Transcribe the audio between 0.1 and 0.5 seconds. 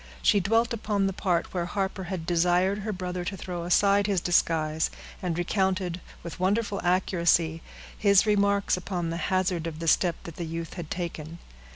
She